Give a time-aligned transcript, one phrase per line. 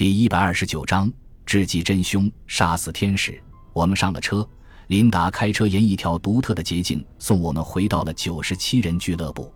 [0.00, 1.12] 第一百二十九章
[1.44, 3.38] 知己真凶，杀死天使。
[3.74, 4.48] 我们上了车，
[4.86, 9.52] 琳达开车沿一条独特的捷径送我们回到了九十七人俱乐部。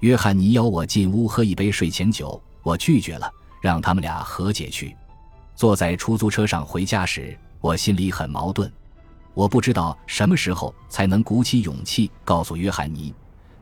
[0.00, 3.32] 约翰尼邀我进屋喝一杯睡前酒，我拒绝了，
[3.62, 4.94] 让他们俩和解去。
[5.54, 8.70] 坐在出租车上回家时，我心里很矛盾。
[9.32, 13.14] 我不知道什么时候才能鼓起勇气告诉约翰尼，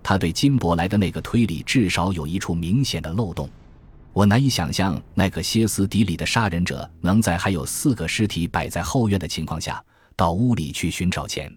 [0.02, 3.48] 他对金伯莱的那个推理至少有一处明显的漏洞。
[4.16, 9.84] 我难以想象那个歇斯底里的杀人者能在还有四个尸体摆在后院的情况下
[10.16, 11.54] 到屋里去寻找钱。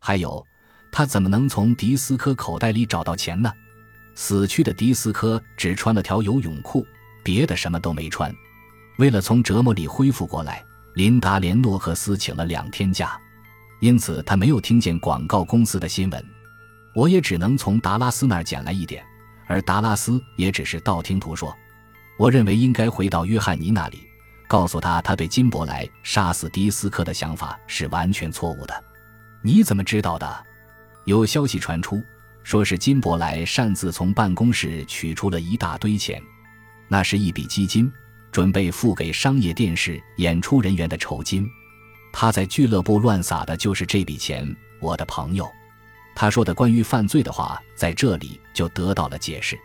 [0.00, 0.42] 还有，
[0.90, 3.52] 他怎么能从迪斯科口袋里找到钱呢？
[4.14, 6.86] 死去的迪斯科只穿了条游泳裤，
[7.22, 8.34] 别的什么都没穿。
[8.96, 13.20] 为了从折磨里恢复过来，琳达连诺克斯请了两天假。
[13.82, 16.24] 因此，他没有听见广告公司的新闻，
[16.94, 19.04] 我也只能从达拉斯那儿捡来一点，
[19.46, 21.54] 而达拉斯也只是道听途说。
[22.20, 24.06] 我认为应该回到约翰尼那里，
[24.46, 28.84] 告诉他他对金伯莱杀死迪斯科的想法是完全错误的。
[29.40, 30.44] 你怎么知道的？
[31.06, 32.04] 有消息传出，
[32.42, 36.22] 说是金伯莱擅自从办公室取出了一大堆钱，
[36.88, 37.90] 那是一笔基金，
[38.30, 41.48] 准备付给商业电视演出人员的酬金。
[42.12, 44.46] 他在俱乐部乱撒的就是这笔钱，
[44.78, 45.50] 我的朋友。
[46.14, 49.58] 他说的关于犯罪的话，在这里就得到了解释。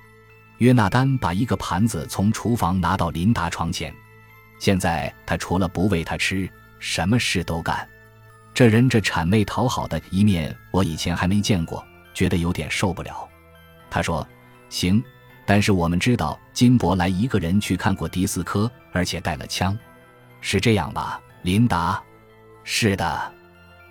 [0.60, 3.94] 约纳丹把一个盘子从厨房拿到琳达床前，
[4.60, 7.88] 现在他除了不喂他吃，什么事都干。
[8.54, 13.28] 这人这谄媚讨好的一面，我以前还没见过，觉得有点受不了。
[13.90, 14.26] 他说
[14.70, 15.04] ：“行，
[15.46, 19.78] 但是我们知道金伯来一个人去看过迪斯科，而且带了枪，
[20.40, 22.02] 是这样吧，琳达？”
[22.64, 23.34] 是的，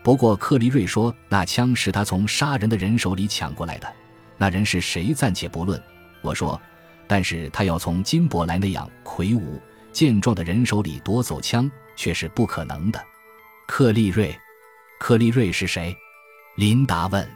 [0.02, 3.92] 不过克利瑞说那枪是他从杀人的人手里抢过来的。
[4.36, 5.80] 那人是谁暂且不论，
[6.24, 6.58] 我说，
[7.06, 9.60] 但是他要从金伯莱那样魁梧
[9.92, 12.98] 健壮的人手里夺走枪，却是不可能的。
[13.66, 14.34] 克利瑞，
[14.98, 15.94] 克利瑞是谁？
[16.56, 17.28] 琳达问。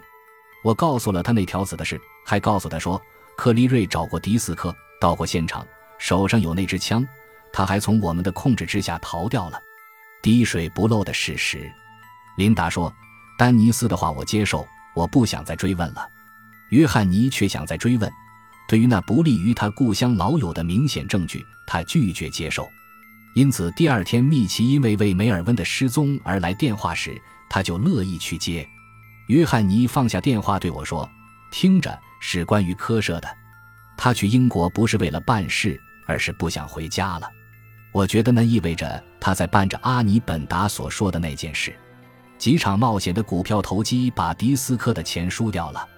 [0.64, 3.00] 我告诉了他那条子的事，还告诉他说，
[3.36, 5.66] 克利瑞找过迪斯科，到过现场，
[5.98, 7.06] 手上有那支枪，
[7.52, 9.60] 他还从我们的控制之下逃掉了。
[10.22, 11.70] 滴水不漏的事实，
[12.38, 12.92] 琳达说
[13.38, 16.08] ：“丹尼斯的话我接受，我不想再追问了。”
[16.70, 18.10] 约翰尼却想再追问。
[18.68, 22.68] 对于那不利于他故乡老友的明显证据，他拒绝接受。
[23.34, 28.68] 因此，第二天密奇因为为梅尔温的失踪而来电话时，他就乐意去接。
[29.28, 31.08] 约翰尼放下电话对我说
[31.50, 33.28] ：“听着，是关于科舍的。
[33.96, 37.28] 他去英国不是为了办事，而是不想回家了。”
[37.90, 41.74] 我觉得那意味着他在办着阿尼本达所说的那件事。
[42.36, 45.88] 几场冒险的股票投机把迪斯科的钱输掉了。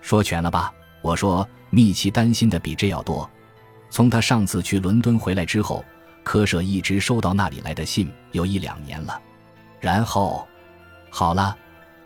[0.00, 0.72] 说全了吧？
[1.02, 3.28] 我说，密奇担心的比这要多。
[3.88, 5.82] 从他上次去伦敦回来之后，
[6.22, 9.18] 科舍一直收到那里来的信，有一两年了。
[9.80, 10.46] 然后，
[11.10, 11.56] 好了，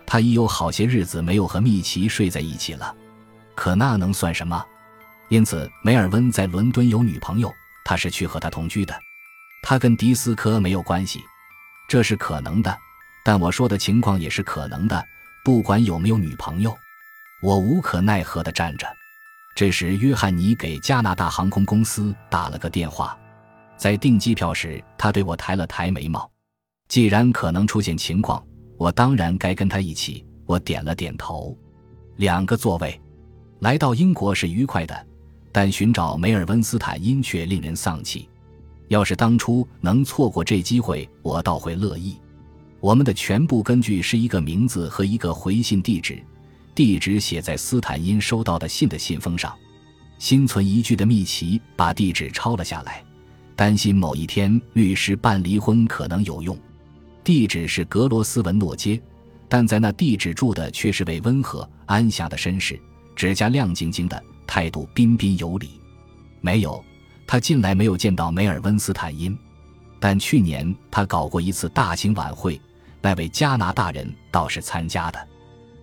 [0.07, 2.95] 他已有好些日子没有和密奇睡在一起了。
[3.57, 4.65] 可那能算什么？
[5.29, 7.53] 因此，梅尔温在伦敦有女朋友，
[7.85, 8.97] 他是去和他同居的。
[9.63, 11.21] 他跟迪斯科没有关系，
[11.89, 12.79] 这是可能的，
[13.25, 15.05] 但我说的情况也是可能的。
[15.45, 16.77] 不管有没有女朋友，
[17.43, 18.87] 我无可奈何地站着。
[19.57, 23.19] 这时，约翰尼给加拿大航空公司打了个电话，
[23.79, 26.31] 在订机票时，他对我抬了抬眉毛。
[26.89, 28.45] 既然可能出现情况，
[28.77, 30.23] 我当然该跟他一起。
[30.45, 31.57] 我点了点头。
[32.17, 33.01] 两个座位，
[33.61, 35.07] 来到英国是愉快的，
[35.51, 38.29] 但寻找梅尔温斯坦因却令人丧气。
[38.89, 42.19] 要是当初能错过这机会，我倒会乐意。
[42.79, 46.23] 我们的全部根据是一个名字和一个回信地址，
[46.77, 49.57] 地址写在斯坦因收到的信的信封上。
[50.19, 53.03] 心存疑惧的密奇把地址抄了下来，
[53.57, 56.57] 担心某一天律师办离婚可能有用。
[57.25, 59.01] 地址是格罗斯文诺街，
[59.49, 62.79] 但在那地址住的却是位温和安详的绅士，
[63.15, 65.81] 指甲亮晶晶的，态度彬彬有礼。
[66.43, 66.85] 没有。
[67.27, 69.37] 他近来没有见到梅尔温斯坦因，
[69.99, 72.61] 但去年他搞过一次大型晚会，
[73.01, 75.29] 那位加拿大人倒是参加的。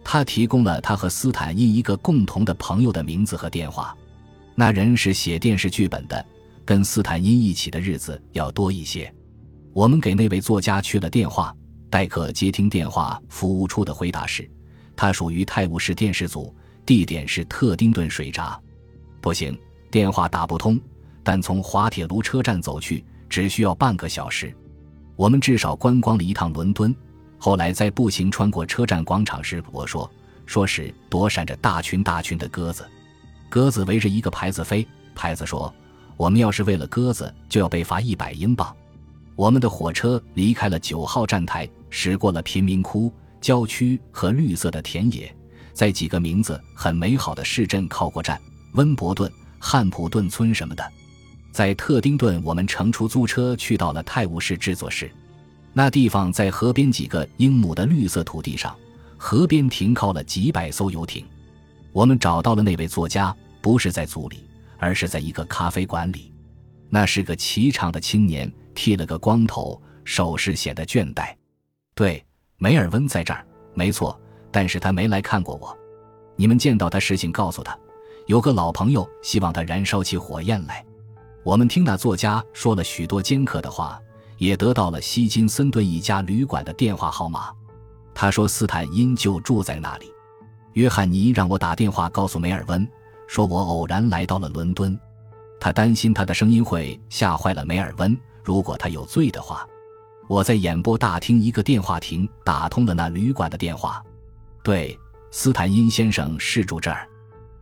[0.04, 3.96] 他提供了他和斯坦因一个共同的朋友的名字和电话。
[4.56, 6.24] 那人是写电视剧本的，
[6.64, 9.12] 跟斯坦因一起的日子要多一些。
[9.72, 11.56] 我们给那位作家去了电话，
[11.90, 14.48] 待客接听电话服务处的回答是，
[14.96, 18.60] 他属于泰晤士电视组，地点是特丁顿水闸。
[19.20, 19.58] 不行，
[19.90, 20.80] 电话打不通。
[21.24, 24.54] 但从滑铁卢车站走去只需要半个小时，
[25.16, 26.94] 我们至少观光了一趟伦敦。
[27.46, 30.10] 后来在步行穿过车站广场时，我说
[30.48, 32.90] ：“说是躲闪着大群大群的鸽子，
[33.50, 34.88] 鸽子围着一个牌子飞。
[35.14, 35.76] 牌子说
[36.16, 38.74] ：‘我们要是为了鸽子，就要被罚一百英镑。
[39.36, 43.12] 我们的火车离开了九号站台，驶过了贫民窟、
[43.42, 45.30] 郊区和绿色的田野，
[45.74, 48.40] 在几个名字很美好的市镇靠过站，
[48.76, 49.30] 温伯顿、
[49.60, 50.92] 汉普顿村什么的。
[51.52, 55.12] 在特丁顿，我们乘出租车去到了泰晤士制作室，
[55.74, 58.76] 那地方在河边几个英亩的绿色土地上，
[59.18, 61.26] 河边停靠了几百艘游艇。
[61.92, 64.44] 我们找到了那位作家，不是在组里，
[64.78, 66.32] 而是在一个咖啡馆里。
[66.90, 68.52] 那是个颀长的青年。
[68.76, 71.32] 剃了个光头，手势显得倦怠。
[71.94, 72.26] 对，
[72.58, 74.20] 梅尔温在这儿，没错，
[74.52, 75.78] 但是他没来看过我。
[76.36, 77.78] 你们见到他时，请告诉他，
[78.26, 80.84] 有个老朋友希望他燃烧起火焰来。
[81.44, 84.02] 我们听那作家说了许多尖刻的话，
[84.38, 87.52] 也得到了希金森顿一家旅馆的电话号码。
[88.14, 90.12] 他说斯坦因就住在那里。
[90.74, 92.88] 约翰尼让我打电话告诉梅尔温，
[93.28, 95.00] 说我偶然来到了伦敦，
[95.60, 98.18] 他担心他的声音会吓坏了梅尔温。
[98.44, 99.68] 如果他有罪的话，
[100.28, 104.04] 我在演播大厅一个电话亭打通了那旅馆的电话。
[104.64, 104.98] 对，
[105.32, 107.08] 斯坦因先生是住这儿。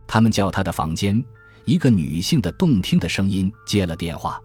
[0.06, 1.22] 他们叫他的房间。
[1.64, 4.42] 一个女性的动听的声音接了电话，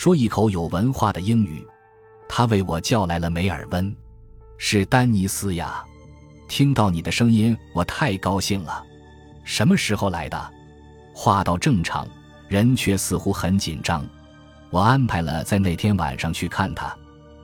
[0.00, 1.62] 说一口有文化的英语。
[2.26, 3.94] 他为我叫来了梅尔温，
[4.56, 5.84] 是丹尼斯呀。
[6.48, 8.82] 听到你的声音，我太高兴了。
[9.44, 10.50] 什么时候来的？
[11.12, 12.08] 话到正常，
[12.48, 14.02] 人却似乎很紧张。
[14.70, 16.96] 我安排了在那天晚上去看他，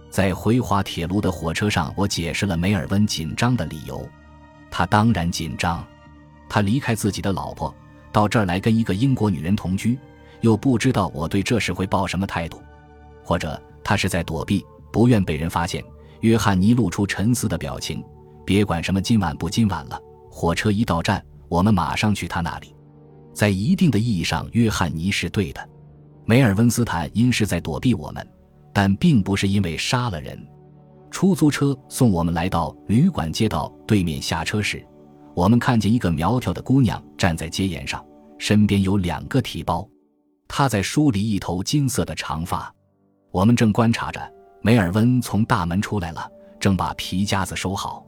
[0.09, 4.09] 在回华铁路的火车上，我解释了梅尔温紧张的理由。
[4.71, 5.87] 他当然紧张，
[6.49, 7.75] 他离开自己的老婆，
[8.11, 9.99] 到这儿来跟一个英国女人同居，
[10.47, 12.63] 又不知道我对这事会抱什么态度，
[13.25, 15.85] 或者他是在躲避，不愿被人发现。
[16.21, 18.01] 约翰尼露出沉思的表情。
[18.45, 20.01] 别管什么今晚不今晚了，
[20.31, 22.73] 火车一到站，我们马上去他那里。
[23.35, 25.69] 在一定的意义上，约翰尼是对的。
[26.25, 28.25] 梅尔温斯坦因是在躲避我们，
[28.73, 30.41] 但并不是因为杀了人。
[31.11, 34.81] 出租车送我们来到旅馆街道对面下车时，
[35.35, 38.01] 我们看见一个苗条的姑娘站在街沿上，
[38.39, 39.85] 身边有两个提包，
[40.49, 42.73] 他在梳理一头金色的长发。
[43.31, 44.21] 我们正观察着，
[44.63, 48.05] 梅尔温从大门出来了，正把皮夹子收好。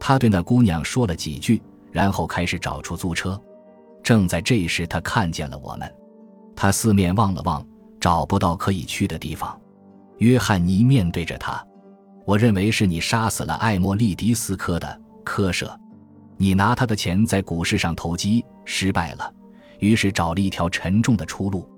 [0.00, 3.40] 他对那姑娘说了几句，然后开始找出租车。
[4.02, 5.94] 正在这时，他看见了我们。
[6.56, 7.64] 他四面望了望，
[8.00, 9.60] 找不到可以去的地方。
[10.18, 11.64] 约翰尼面对着他，
[12.24, 15.78] 我认为是你杀死了艾莫利迪斯科的科舍，
[16.36, 19.32] 你拿他的钱在股市上投机失败了，
[19.78, 21.68] 于是找了一条沉重的出路。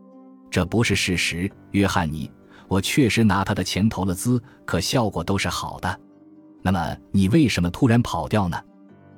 [0.55, 2.31] 这不是事实，约翰尼，
[2.69, 6.01] 我确实拿他的钱投了资，可效果都是好的。
[6.62, 8.56] 那么你为什么突然跑掉呢？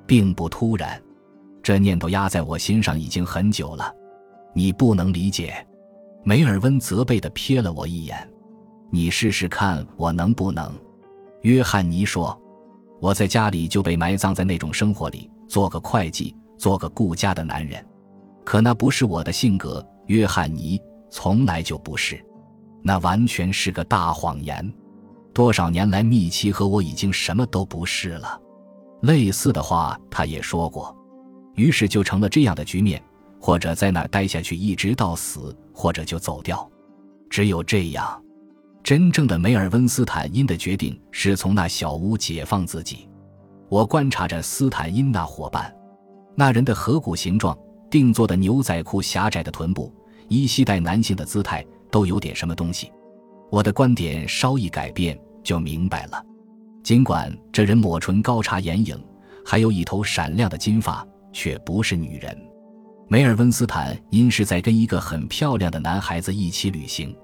[0.07, 0.99] 并不突然，
[1.61, 3.93] 这念头压在我心上已经很久了。
[4.51, 5.63] 你不能理解，
[6.23, 8.27] 梅尔温责备地瞥了我一眼。
[8.89, 10.73] 你试试看，我能不能？
[11.43, 12.35] 约翰尼说
[12.99, 17.85] ：“我在家里就被埋葬在那种生活里，做个会计，做个顾家的男人。
[18.43, 22.23] 可那不是我的性格，约翰尼，从来就不是。
[22.83, 24.73] 那完全是个大谎言。
[25.33, 28.39] 多少年来，密奇和我已经什么都不是了。
[29.01, 30.95] 类似的话他也说过，
[31.55, 33.01] 于是就成了这样的局面。”
[33.39, 36.67] 或者在那待下去一直到死，或者就走掉。
[37.29, 38.19] 只有这样，
[38.83, 43.07] 真正的梅尔温斯坦因的决定是从那小屋解放自己。
[43.69, 45.71] 我观察着斯坦因那伙伴，
[46.35, 47.55] 那人的颌骨形状、
[47.91, 49.93] 定做的牛仔裤、狭窄的臀部、
[50.27, 52.91] 依稀带男性的姿态，都有点什么东西。
[53.49, 56.23] 我的观点稍一改变，就明白了。
[56.83, 58.97] 尽管这人抹唇高插眼影，
[59.45, 62.37] 还有一头闪亮的金发，却不是女人。
[63.09, 67.15] 梅尔温斯坦因是在跟一个很漂亮的男孩子一起旅行，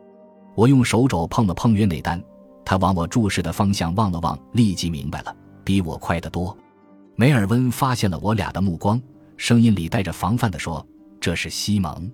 [0.56, 2.22] 我用手肘碰了碰约内丹，
[2.64, 6.58] 他往我注视的方向望了望，立即明白了，比我快得多。
[7.16, 9.02] 梅尔温发现了我俩的目光，
[9.36, 10.86] 声音里带着防范地说
[11.20, 12.10] ：“这是西蒙。”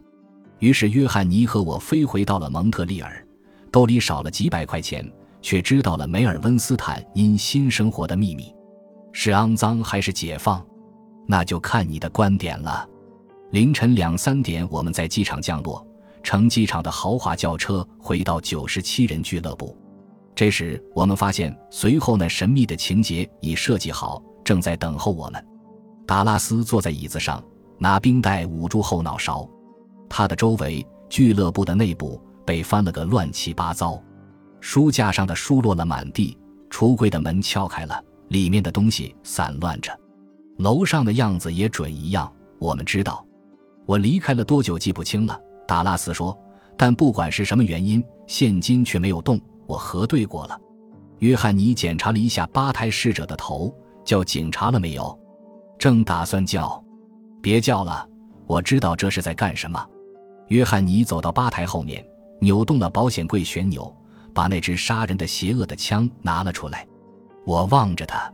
[0.60, 3.26] 于是约翰尼和我飞回到了蒙特利尔，
[3.72, 5.10] 兜里少了几百块钱，
[5.42, 8.54] 却知道了梅尔温斯坦因新生活的秘密，
[9.12, 10.66] 是肮脏还是解放，
[11.26, 12.88] 那就看你的观点了。
[13.52, 15.86] 凌晨两三点，我们在机场降落，
[16.22, 19.76] 乘机场的豪华轿车回到九十七人俱乐部。
[20.36, 25.46] 这时，我们发现随后那神秘的情节已设计好，正在等候我们。
[26.06, 27.44] 达拉斯坐在椅子上，
[27.78, 29.50] 拿冰袋捂住后脑勺。
[30.10, 34.02] 他的周围，俱乐部的内部被翻了个乱七八糟，
[34.60, 36.38] 书架上的书落了满地，
[36.70, 39.98] 橱柜的门撬开了，里面的东西散乱着。
[40.58, 42.30] 楼上的样子也准一样。
[42.58, 43.26] 我们知道。
[43.86, 45.40] 我离开了多久记不清了。
[45.66, 46.38] 达拉斯说
[46.78, 49.40] ：“但不管是什么原因，现金却没有动。
[49.66, 50.60] 我核对过了。
[51.20, 53.74] 约翰尼检查了一下吧台侍者的头，
[54.04, 55.18] 叫警察了没有？
[55.80, 56.84] 正打算叫，
[57.42, 58.08] 别叫了，
[58.46, 59.84] 我知道这是在干什么。
[60.50, 62.06] 约翰尼走到吧台后面，
[62.40, 63.92] 扭动了保险柜旋钮，
[64.34, 66.88] 把那支杀人的邪恶的枪拿了出来。
[67.46, 68.32] 我望着他，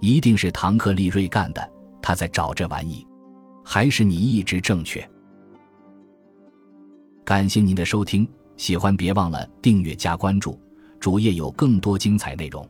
[0.00, 3.06] 一定是唐克利瑞干的，他在找这玩意。
[3.64, 5.06] 还是你一直正确。
[7.24, 10.58] 感谢您的收听，喜欢别忘了订阅加关注，
[10.98, 12.66] 主页有更多精彩内容。